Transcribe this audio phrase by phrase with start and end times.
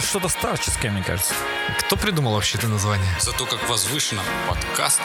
[0.00, 1.34] что-то старческое, мне кажется.
[1.80, 3.08] Кто придумал вообще это название?
[3.20, 5.00] Зато как возвышенно подкаст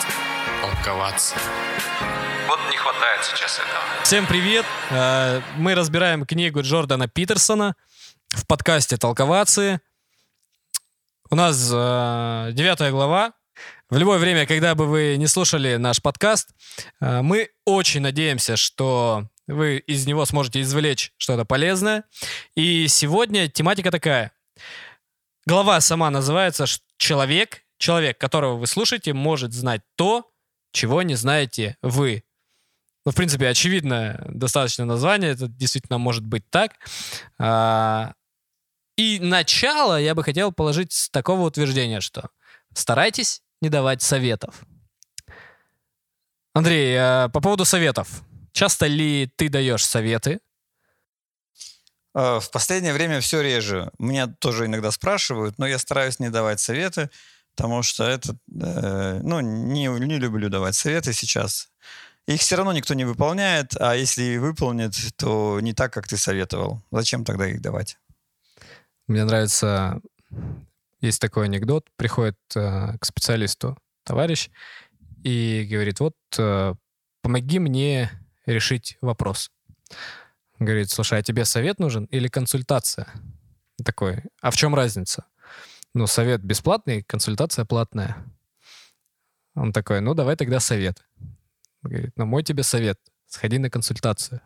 [0.62, 1.36] толковаться.
[2.48, 4.04] Вот не хватает сейчас этого.
[4.04, 4.66] Всем привет!
[4.90, 7.76] Э, Мы разбираем книгу Джордана Питерсона
[8.30, 9.80] в подкасте «Толковации».
[11.30, 13.34] У нас э, девятая глава.
[13.90, 16.50] В любое время, когда бы вы не слушали наш подкаст,
[17.00, 22.04] э, мы очень надеемся, что вы из него сможете извлечь что-то полезное.
[22.56, 24.32] И сегодня тематика такая.
[25.46, 26.66] Глава сама называется
[26.98, 27.62] «Человек».
[27.78, 30.32] Человек, которого вы слушаете, может знать то,
[30.72, 32.24] чего не знаете вы.
[33.06, 35.32] Ну, в принципе, очевидное достаточно название.
[35.32, 36.74] Это действительно может быть так.
[37.38, 38.14] А,
[38.96, 42.30] И начало я бы хотел положить с такого утверждения, что
[42.74, 44.64] старайтесь не давать советов.
[46.54, 48.22] Андрей, а, по поводу советов.
[48.54, 50.40] Часто ли ты даешь советы?
[52.16, 53.92] Э, В последнее время все реже.
[54.00, 57.10] Меня тоже иногда спрашивают, но я стараюсь не давать советы,
[57.56, 61.70] потому что это, э, ну, не, не люблю давать советы сейчас.
[62.26, 66.16] Их все равно никто не выполняет, а если и выполнит, то не так, как ты
[66.16, 66.82] советовал.
[66.92, 67.98] Зачем тогда их давать?
[69.08, 70.00] Мне нравится,
[71.02, 74.50] есть такой анекдот, приходит э, к специалисту товарищ
[75.24, 76.76] и говорит, вот э,
[77.22, 78.10] помоги мне
[78.46, 79.52] решить вопрос.
[80.60, 83.08] Говорит, слушай, а тебе совет нужен или консультация?
[83.84, 85.26] Такой, а в чем разница?
[85.94, 88.18] Ну, совет бесплатный, консультация платная.
[89.56, 91.06] Он такой, ну, давай тогда совет.
[91.82, 94.42] Говорит, ну, мой тебе совет, сходи на консультацию.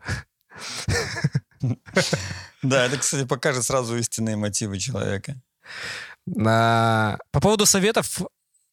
[2.62, 5.40] Да, это, кстати, покажет сразу истинные мотивы человека.
[6.26, 8.20] По поводу советов,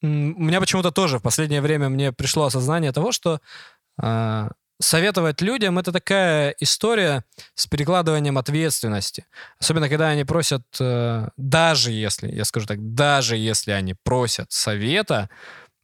[0.02, 3.42] у меня почему-то тоже в последнее время мне пришло осознание того, что
[3.98, 7.24] а, советовать людям это такая история
[7.54, 9.26] с перекладыванием ответственности.
[9.60, 15.30] Особенно, когда они просят, э, даже если, я скажу так, даже если они просят совета,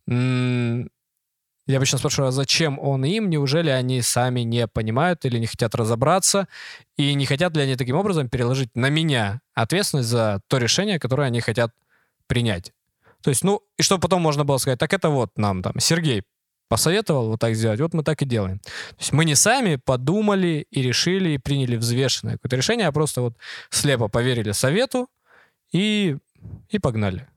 [0.08, 3.30] я обычно спрашиваю, а зачем он им?
[3.30, 6.47] Неужели они сами не понимают или не хотят разобраться?
[6.97, 11.28] И не хотят ли они таким образом переложить на меня ответственность за то решение, которое
[11.28, 11.72] они хотят
[12.28, 12.74] принять?
[13.24, 16.24] То есть, ну, и чтобы потом можно было сказать, так это вот нам там Сергей
[16.71, 18.59] посоветовал вот так сделать, вот мы так и делаем.
[18.59, 23.21] То есть мы не сами подумали и решили, и приняли взвешенное какое-то решение, а просто
[23.21, 23.33] вот
[23.69, 25.09] слепо поверили совету
[25.73, 26.15] и,
[26.69, 27.27] и погнали.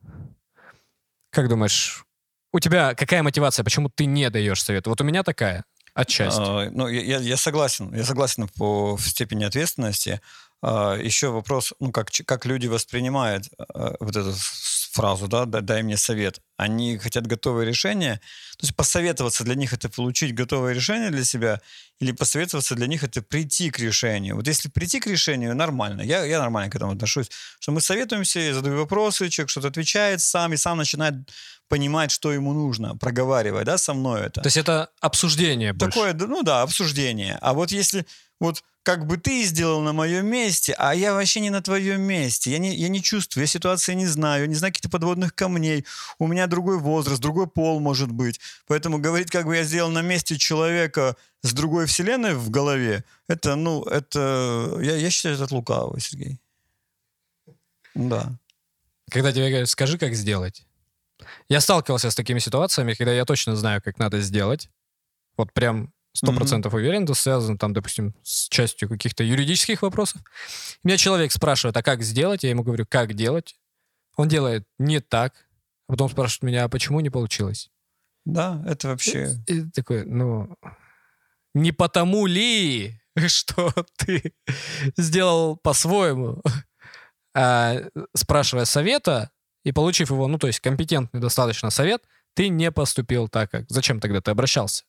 [1.31, 2.05] Как думаешь,
[2.53, 4.87] у тебя какая мотивация, почему ты не даешь совет?
[4.87, 5.65] Вот у меня такая,
[5.95, 6.41] отчасти.
[6.41, 7.93] А, Ну, я, я- согласен.
[7.93, 10.21] Я согласен по степени ответственности.
[10.63, 14.33] А, Еще вопрос, ну, как, как люди воспринимают а, вот эту
[14.93, 16.39] фразу, да, «дай дай мне совет».
[16.57, 18.21] Они хотят готовое решение.
[18.59, 21.61] То есть посоветоваться для них это получить готовое решение для себя,
[21.99, 24.37] или посоветоваться для них это прийти к решению.
[24.37, 26.03] Вот если прийти к решению, нормально.
[26.03, 27.31] Я, я нормально к этому отношусь.
[27.59, 31.15] Что мы советуемся, я задаю вопросы, человек что-то отвечает сам, и сам начинает
[31.69, 34.41] понимать, что ему нужно, проговаривать, да, со мной это.
[34.41, 35.93] То есть это обсуждение больше.
[35.93, 37.39] Такое, ну да, обсуждение.
[37.41, 38.07] А вот если
[38.41, 42.51] вот как бы ты сделал на моем месте, а я вообще не на твоем месте,
[42.51, 45.87] я не, я не чувствую, я ситуации не знаю, я не знаю каких-то подводных камней,
[46.19, 48.41] у меня другой возраст, другой пол может быть.
[48.67, 53.57] Поэтому говорить, как бы я сделал на месте человека с другой вселенной в голове, это,
[53.57, 56.41] ну, это, я, я считаю, это от лукавого, Сергей.
[57.95, 58.39] Да.
[59.11, 60.67] Когда тебе говорят, скажи, как сделать.
[61.49, 64.69] Я сталкивался с такими ситуациями, когда я точно знаю, как надо сделать.
[65.37, 70.23] Вот прям сто процентов уверен, это связано там, допустим, с частью каких-то юридических вопросов.
[70.83, 72.45] Меня человек спрашивает, а как сделать?
[72.45, 73.57] Я ему говорю, как делать?
[74.17, 75.35] Он делает не так.
[75.89, 77.71] А потом спрашивает меня, а почему не получилось?
[78.25, 79.37] Да, это вообще...
[79.47, 80.55] И такой, ну,
[81.55, 84.35] не потому ли, что ты
[84.97, 86.43] сделал по-своему,
[87.35, 87.83] а,
[88.15, 89.31] спрашивая совета
[89.65, 92.03] и получив его, ну, то есть компетентный достаточно совет,
[92.35, 93.65] ты не поступил так, как...
[93.69, 94.85] Зачем тогда ты обращался,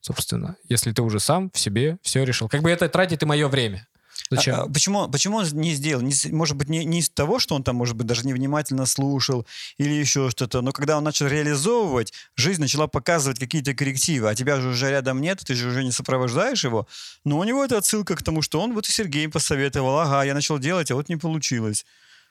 [0.00, 2.48] собственно, если ты уже сам в себе все решил?
[2.48, 3.86] Как бы это тратит и мое время.
[4.30, 4.54] Зачем?
[4.54, 6.02] А, а почему, почему он не сделал?
[6.02, 9.44] Не может быть, не, не из того, что он там, может быть, даже невнимательно слушал
[9.76, 14.60] или еще что-то, но когда он начал реализовывать, жизнь начала показывать какие-то коррективы, а тебя
[14.60, 16.86] же уже рядом нет, ты же уже не сопровождаешь его.
[17.24, 20.34] Но у него это отсылка к тому, что он вот и Сергей посоветовал, ага, я
[20.34, 21.84] начал делать, а вот не получилось.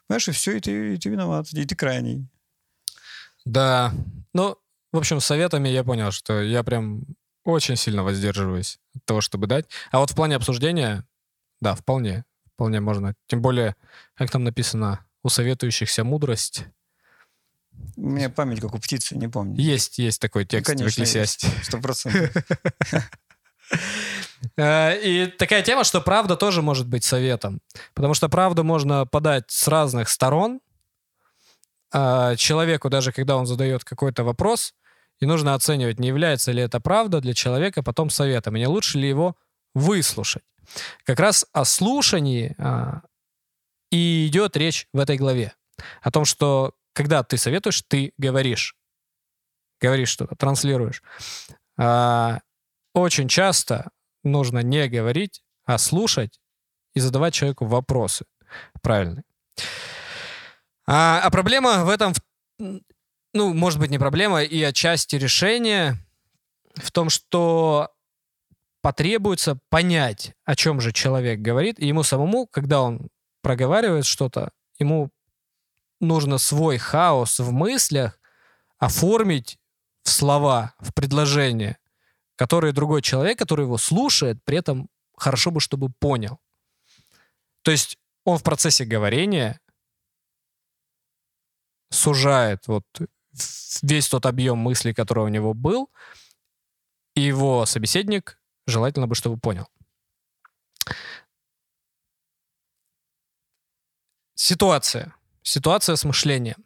[0.06, 2.26] Понимаешь, и все, и ты, и ты виноват, и ты крайний.
[3.44, 3.92] Да.
[4.32, 4.56] Ну,
[4.92, 7.04] в общем, советами я понял, что я прям
[7.44, 9.66] очень сильно воздерживаюсь от того, чтобы дать.
[9.90, 11.04] А вот в плане обсуждения,
[11.60, 12.24] да, вполне.
[12.54, 13.14] Вполне можно.
[13.26, 13.76] Тем более,
[14.14, 16.66] как там написано, у советующихся мудрость.
[17.96, 19.58] У меня память как у птицы, не помню.
[19.60, 21.48] Есть, есть такой текст в Ну, конечно, Экклесиасте.
[21.62, 22.30] Сто процентов.
[24.56, 27.60] Э, И такая тема, что правда тоже может быть советом.
[27.94, 30.60] Потому что правду можно подать с разных сторон,
[31.92, 34.74] а, человеку, даже когда он задает какой-то вопрос,
[35.18, 38.98] и нужно оценивать, не является ли это правда для человека потом советом, и не лучше
[38.98, 39.36] ли его
[39.74, 40.44] выслушать.
[41.04, 43.02] Как раз о слушании а,
[43.90, 45.54] и идет речь в этой главе.
[46.00, 48.76] О том, что когда ты советуешь, ты говоришь.
[49.80, 51.02] Говоришь что-то, транслируешь.
[51.78, 52.40] А,
[52.94, 53.90] очень часто
[54.22, 56.40] нужно не говорить, а слушать
[56.94, 58.26] и задавать человеку вопросы
[58.82, 59.24] правильные.
[60.86, 62.12] А, а проблема в этом,
[62.58, 65.96] ну, может быть, не проблема, и отчасти решение
[66.74, 67.90] в том, что
[68.82, 73.08] потребуется понять, о чем же человек говорит, и ему самому, когда он
[73.42, 75.10] проговаривает что-то, ему
[76.00, 78.18] нужно свой хаос в мыслях
[78.78, 79.58] оформить
[80.02, 81.78] в слова, в предложения,
[82.36, 86.38] которые другой человек, который его слушает, при этом хорошо бы, чтобы понял.
[87.62, 89.60] То есть он в процессе говорения
[91.90, 92.84] сужает вот
[93.82, 95.90] весь тот объем мыслей, который у него был,
[97.14, 98.39] и его собеседник
[98.70, 99.66] желательно бы, чтобы понял.
[104.34, 105.14] Ситуация.
[105.42, 106.64] Ситуация с мышлением.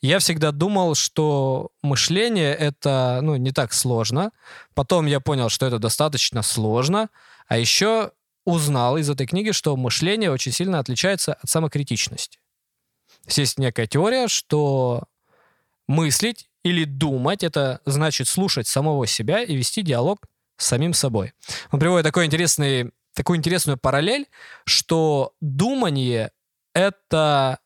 [0.00, 4.30] Я всегда думал, что мышление это ну, не так сложно.
[4.74, 7.10] Потом я понял, что это достаточно сложно.
[7.48, 8.12] А еще
[8.44, 12.38] узнал из этой книги, что мышление очень сильно отличается от самокритичности.
[13.26, 15.04] Есть некая теория, что
[15.86, 20.26] мыслить или думать— это значит слушать самого себя и вести диалог
[20.60, 21.32] с самим собой.
[21.70, 24.26] Он приводит такой интересный, такую интересную параллель,
[24.64, 26.30] что думание—
[26.74, 27.58] это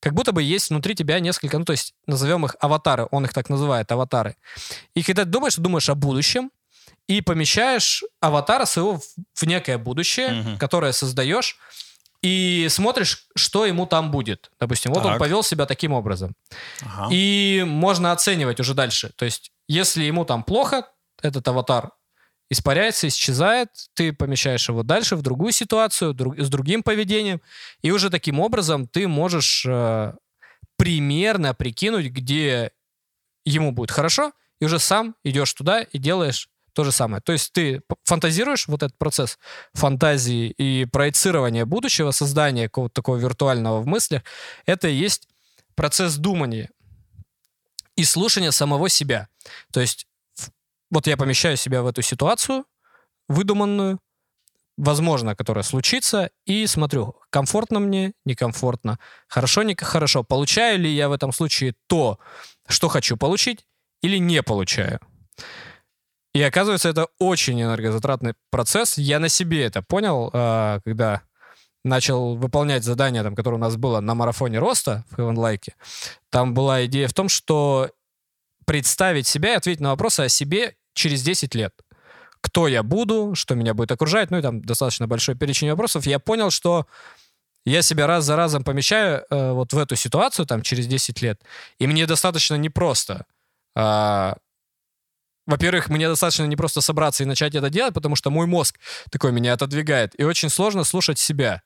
[0.00, 3.32] как будто бы есть внутри тебя несколько, ну, то есть назовем их аватары, он их
[3.32, 4.36] так называет, аватары.
[4.94, 6.50] И когда ты думаешь, ты думаешь о будущем,
[7.08, 9.00] и помещаешь аватара своего
[9.34, 10.58] в некое будущее, угу.
[10.58, 11.58] которое создаешь,
[12.22, 14.50] и смотришь, что ему там будет.
[14.58, 15.12] Допустим, вот так.
[15.12, 16.34] он повел себя таким образом.
[16.82, 17.08] Ага.
[17.12, 19.12] И можно оценивать уже дальше.
[19.16, 20.88] То есть, если ему там плохо,
[21.22, 21.90] этот аватар
[22.48, 27.40] испаряется, исчезает, ты помещаешь его дальше в другую ситуацию, друг, с другим поведением,
[27.82, 30.14] и уже таким образом ты можешь э,
[30.76, 32.70] примерно прикинуть, где
[33.44, 37.22] ему будет хорошо, и уже сам идешь туда и делаешь то же самое.
[37.22, 39.38] То есть ты фантазируешь вот этот процесс
[39.72, 44.22] фантазии и проецирования будущего, создания какого-то такого виртуального в мыслях,
[44.66, 45.28] это и есть
[45.74, 46.70] процесс думания
[47.96, 49.28] и слушания самого себя.
[49.72, 50.06] То есть
[50.90, 52.64] вот я помещаю себя в эту ситуацию,
[53.28, 53.98] выдуманную,
[54.76, 58.98] возможно, которая случится, и смотрю, комфортно мне, некомфортно,
[59.28, 62.18] хорошо, не хорошо, получаю ли я в этом случае то,
[62.68, 63.66] что хочу получить,
[64.02, 65.00] или не получаю.
[66.34, 68.98] И оказывается, это очень энергозатратный процесс.
[68.98, 71.22] Я на себе это понял, а, когда
[71.82, 75.72] начал выполнять задание, там, которое у нас было на марафоне роста в Heaven Like.
[76.30, 77.90] Там была идея в том, что
[78.66, 81.72] представить себя и ответить на вопросы о себе через 10 лет.
[82.40, 86.06] Кто я буду, что меня будет окружать, ну и там достаточно большой перечень вопросов.
[86.06, 86.86] Я понял, что
[87.64, 91.42] я себя раз за разом помещаю э, вот в эту ситуацию там через 10 лет,
[91.78, 93.24] и мне достаточно непросто
[93.74, 94.32] э,
[95.46, 98.78] во-первых, мне достаточно не просто собраться и начать это делать, потому что мой мозг
[99.10, 100.18] такой меня отодвигает.
[100.18, 101.62] И очень сложно слушать себя.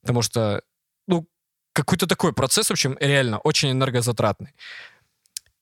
[0.00, 0.62] Потому что,
[1.08, 1.26] ну,
[1.72, 4.54] какой-то такой процесс, в общем, реально очень энергозатратный.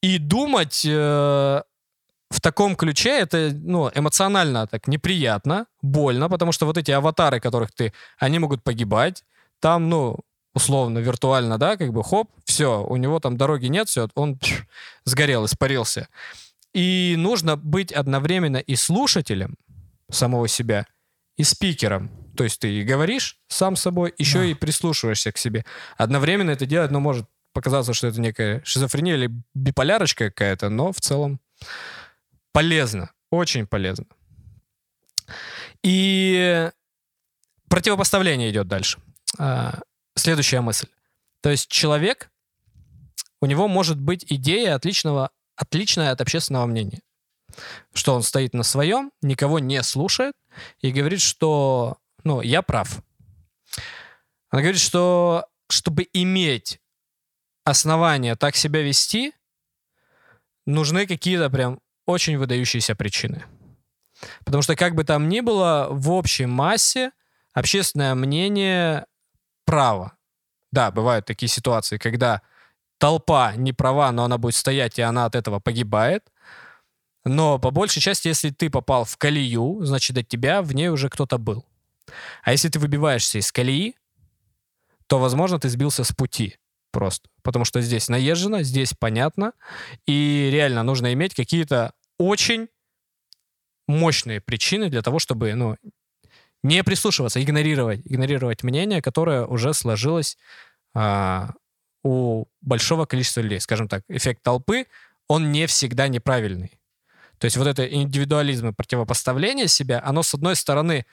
[0.05, 1.61] И думать э,
[2.29, 7.71] в таком ключе это, ну, эмоционально так неприятно, больно, потому что вот эти аватары, которых
[7.71, 9.23] ты, они могут погибать.
[9.59, 10.19] Там, ну,
[10.53, 14.67] условно, виртуально, да, как бы хоп, все, у него там дороги нет, все, он пш,
[15.05, 16.07] сгорел, испарился.
[16.71, 19.55] И нужно быть одновременно и слушателем
[20.11, 20.85] самого себя,
[21.35, 22.11] и спикером.
[22.37, 24.45] То есть ты и говоришь сам собой, еще да.
[24.45, 25.65] и прислушиваешься к себе.
[25.97, 30.99] Одновременно это делать, ну, может показаться, что это некая шизофрения или биполярочка какая-то, но в
[30.99, 31.39] целом
[32.51, 34.05] полезно, очень полезно.
[35.81, 36.69] И
[37.69, 38.99] противопоставление идет дальше.
[39.39, 39.79] А,
[40.15, 40.87] следующая мысль.
[41.41, 42.29] То есть человек,
[43.41, 46.99] у него может быть идея отличного отличное от общественного мнения.
[47.93, 50.33] Что он стоит на своем, никого не слушает
[50.79, 52.99] и говорит, что, ну, я прав.
[54.49, 56.79] Она говорит, что чтобы иметь
[57.65, 59.33] основания так себя вести,
[60.65, 63.43] нужны какие-то прям очень выдающиеся причины.
[64.45, 67.11] Потому что как бы там ни было, в общей массе
[67.53, 69.05] общественное мнение
[69.65, 70.13] право.
[70.71, 72.41] Да, бывают такие ситуации, когда
[72.97, 76.31] толпа не права, но она будет стоять, и она от этого погибает.
[77.23, 81.09] Но по большей части, если ты попал в колею, значит, от тебя в ней уже
[81.09, 81.65] кто-то был.
[82.43, 83.95] А если ты выбиваешься из колеи,
[85.07, 86.57] то, возможно, ты сбился с пути.
[86.95, 87.27] Просто.
[87.43, 89.51] Потому что здесь наезжено, здесь понятно.
[90.07, 92.69] И реально нужно иметь какие-то очень
[93.85, 95.75] мощные причины для того, чтобы ну,
[96.63, 100.37] не прислушиваться, игнорировать, игнорировать мнение, которое уже сложилось
[100.93, 101.51] а,
[102.01, 103.59] у большого количества людей.
[103.59, 104.85] Скажем так, эффект толпы,
[105.27, 106.79] он не всегда неправильный.
[107.39, 111.05] То есть вот это индивидуализм и противопоставление себя, оно, с одной стороны,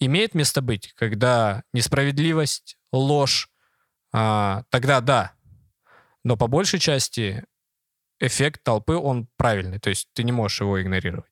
[0.00, 3.50] имеет место быть, когда несправедливость, ложь,
[4.18, 5.32] а, тогда да.
[6.24, 7.44] Но по большей части
[8.18, 9.78] эффект толпы, он правильный.
[9.78, 11.30] То есть ты не можешь его игнорировать.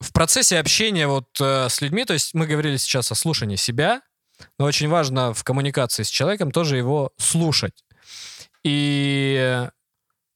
[0.00, 4.02] В процессе общения вот э, с людьми, то есть мы говорили сейчас о слушании себя,
[4.58, 7.84] но очень важно в коммуникации с человеком тоже его слушать.
[8.64, 9.68] И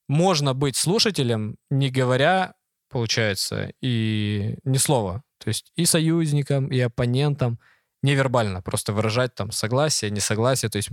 [0.08, 2.54] можно быть слушателем, не говоря,
[2.88, 5.24] получается, и ни слова.
[5.38, 7.58] То есть и союзникам, и оппонентам
[8.02, 10.70] невербально просто выражать там согласие, несогласие.
[10.70, 10.90] То есть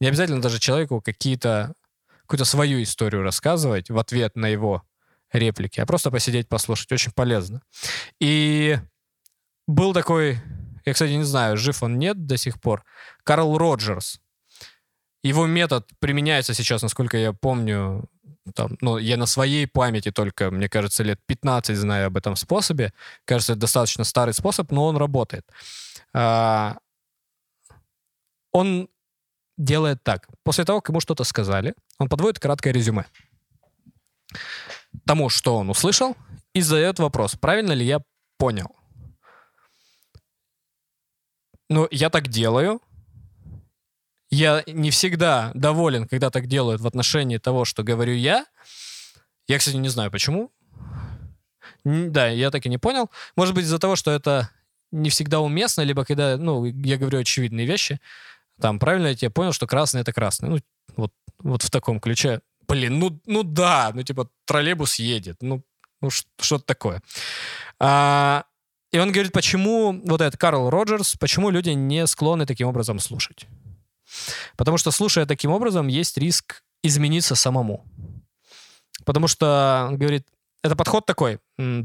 [0.00, 1.74] не обязательно даже человеку какие-то
[2.22, 4.82] какую-то свою историю рассказывать в ответ на его
[5.32, 6.90] реплики, а просто посидеть, послушать.
[6.92, 7.62] Очень полезно.
[8.20, 8.78] И
[9.68, 10.40] был такой,
[10.84, 12.84] я, кстати, не знаю, жив он нет до сих пор,
[13.22, 14.20] Карл Роджерс.
[15.22, 18.08] Его метод применяется сейчас, насколько я помню,
[18.54, 22.92] там, ну, я на своей памяти только, мне кажется, лет 15 знаю об этом способе.
[23.24, 25.44] Кажется, это достаточно старый способ, но он работает.
[26.16, 26.78] А,
[28.52, 28.88] он
[29.58, 30.28] делает так.
[30.44, 33.04] После того, как ему что-то сказали, он подводит краткое резюме
[35.04, 36.16] тому, что он услышал,
[36.54, 38.00] и задает вопрос, правильно ли я
[38.38, 38.74] понял.
[41.68, 42.80] Ну, я так делаю.
[44.30, 48.46] Я не всегда доволен, когда так делают в отношении того, что говорю я.
[49.48, 50.50] Я, кстати, не знаю, почему.
[51.84, 53.10] Да, я так и не понял.
[53.36, 54.50] Может быть, из-за того, что это
[54.96, 58.00] не всегда уместно, либо когда, ну, я говорю очевидные вещи.
[58.60, 60.48] Там, правильно я тебе понял, что красный— это красный.
[60.48, 60.58] Ну,
[60.96, 62.40] вот, вот в таком ключе.
[62.66, 65.36] Блин, ну, ну да, ну, типа, троллейбус едет.
[65.40, 65.62] Ну,
[66.00, 67.02] ну что-то такое.
[67.78, 68.44] А,
[68.92, 73.46] и он говорит, почему, вот этот Карл Роджерс, почему люди не склонны таким образом слушать.
[74.56, 77.84] Потому что, слушая таким образом, есть риск измениться самому.
[79.04, 80.26] Потому что, он говорит,
[80.62, 81.38] это подход такой.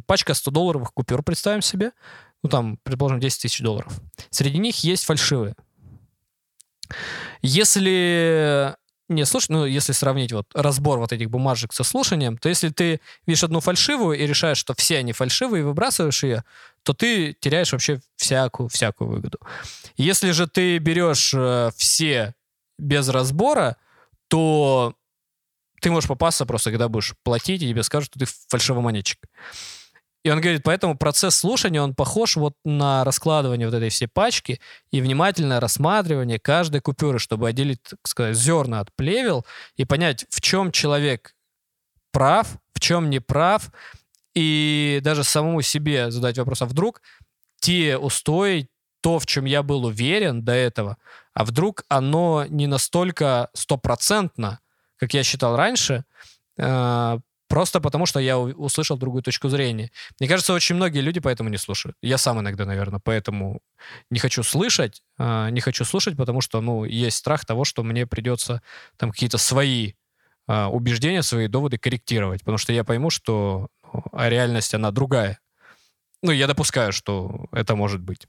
[0.07, 1.91] Пачка 100 долларовых купюр, представим себе.
[2.43, 3.99] Ну, там, предположим, 10 тысяч долларов.
[4.29, 5.55] Среди них есть фальшивые.
[7.41, 8.75] Если
[9.11, 13.01] не слушай, ну, если сравнить вот разбор вот этих бумажек со слушанием, то если ты
[13.27, 16.43] видишь одну фальшивую и решаешь, что все они фальшивые, и выбрасываешь ее,
[16.83, 19.37] то ты теряешь вообще всякую, всякую выгоду.
[19.97, 22.33] Если же ты берешь э, все
[22.79, 23.77] без разбора,
[24.29, 24.95] то
[25.81, 29.19] ты можешь попасться просто, когда будешь платить, и тебе скажут, что ты фальшивомонетчик.
[30.23, 34.59] И он говорит, поэтому процесс слушания, он похож вот на раскладывание вот этой всей пачки
[34.91, 39.45] и внимательное рассматривание каждой купюры, чтобы отделить, сказать, зерна от плевел
[39.77, 41.35] и понять, в чем человек
[42.11, 43.71] прав, в чем не прав,
[44.35, 47.01] и даже самому себе задать вопрос, а вдруг
[47.59, 48.69] те устои,
[49.01, 50.97] то, в чем я был уверен до этого,
[51.33, 54.59] а вдруг оно не настолько стопроцентно,
[54.97, 56.05] как я считал раньше,
[56.57, 57.19] э,
[57.51, 59.91] Просто потому, что я услышал другую точку зрения.
[60.21, 61.97] Мне кажется, очень многие люди поэтому не слушают.
[62.01, 63.59] Я сам иногда, наверное, поэтому
[64.09, 65.03] не хочу слышать.
[65.17, 68.61] А, не хочу слушать, потому что, ну, есть страх того, что мне придется
[68.95, 69.95] там какие-то свои
[70.47, 72.39] а, убеждения, свои доводы корректировать.
[72.39, 75.37] Потому что я пойму, что ну, а реальность, она другая.
[76.23, 78.27] Ну, я допускаю, что это может быть.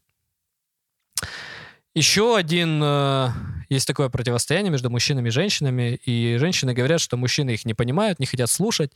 [1.94, 3.28] Еще один э,
[3.68, 8.18] есть такое противостояние между мужчинами и женщинами, и женщины говорят, что мужчины их не понимают,
[8.18, 8.92] не хотят слушать,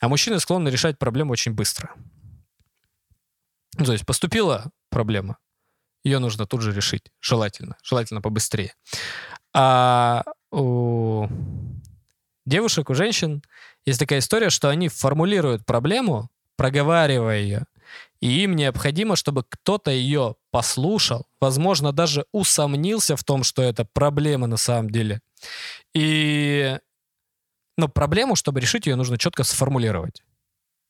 [0.00, 1.94] а мужчины склонны решать проблему очень быстро.
[3.76, 5.38] Ну, то есть поступила проблема,
[6.04, 8.74] ее нужно тут же решить, желательно, желательно побыстрее.
[9.54, 11.28] А у
[12.46, 13.42] девушек, у женщин
[13.84, 17.66] есть такая история, что они формулируют проблему, проговаривая ее,
[18.22, 24.46] и им необходимо, чтобы кто-то ее послушал, возможно, даже усомнился в том, что это проблема
[24.46, 25.20] на самом деле.
[25.92, 26.78] И
[27.76, 30.22] но проблему, чтобы решить ее, нужно четко сформулировать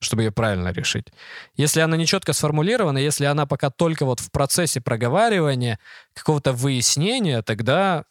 [0.05, 1.07] чтобы ее правильно решить.
[1.55, 5.79] Если она не четко сформулирована, если она пока только вот в процессе проговаривания,
[6.13, 8.05] какого-то выяснения, тогда,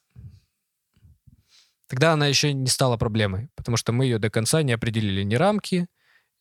[1.87, 5.35] тогда она еще не стала проблемой, потому что мы ее до конца не определили ни
[5.35, 5.87] рамки,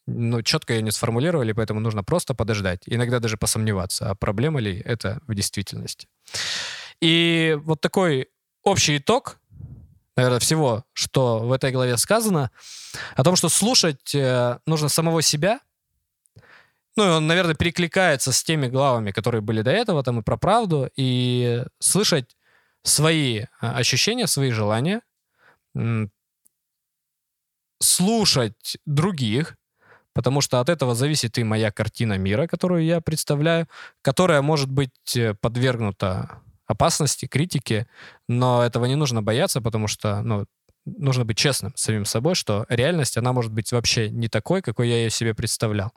[0.06, 2.82] ну, четко ее не сформулировали, поэтому нужно просто подождать.
[2.86, 6.08] Иногда даже посомневаться, а проблема ли это в действительности.
[7.00, 8.28] И вот такой
[8.62, 9.38] общий итог,
[10.16, 12.50] наверное, всего, что в этой главе сказано,
[13.14, 15.60] о том, что слушать э, нужно самого себя,
[16.96, 20.36] ну, и он, наверное, перекликается с теми главами, которые были до этого, там и про
[20.36, 22.36] правду, и слышать
[22.82, 25.00] свои а, ощущения, свои желания,
[27.80, 29.56] слушать других,
[30.20, 33.66] потому что от этого зависит и моя картина мира, которую я представляю,
[34.02, 37.86] которая может быть э, подвергнута опасности, критике,
[38.28, 40.44] но этого не нужно бояться, потому что ну,
[40.84, 44.90] нужно быть честным с самим собой, что реальность, она может быть вообще не такой, какой
[44.90, 45.94] я ее себе представлял.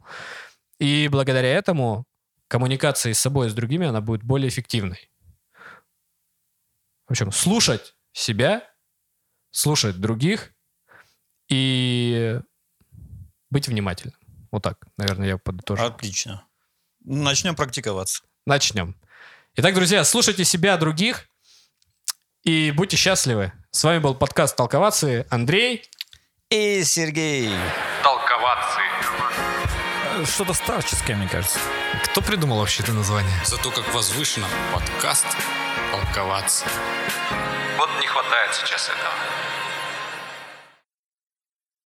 [0.80, 2.06] И благодаря этому
[2.48, 5.12] коммуникация с собой и с другими, она будет более эффективной.
[7.08, 8.63] В общем, слушать себя,
[9.51, 10.53] слушать других
[11.50, 11.83] и
[13.54, 14.18] быть внимательным.
[14.52, 15.84] Вот так, наверное, я подытожу.
[15.86, 16.46] Отлично.
[17.06, 18.24] Начнем практиковаться.
[18.46, 18.96] Начнем.
[19.56, 21.28] Итак, друзья, слушайте себя, других
[22.44, 23.54] и будьте счастливы.
[23.72, 25.26] С вами был подкаст «Толковации».
[25.30, 25.84] Андрей.
[26.50, 27.50] И Сергей.
[28.04, 28.80] Толковаться.
[30.16, 31.58] Э, Что-то старческое, мне кажется.
[32.04, 33.34] Кто придумал вообще это название?
[33.46, 35.26] Зато как возвышенно подкаст
[35.92, 36.66] толковаться.
[37.78, 39.14] Вот не хватает сейчас этого.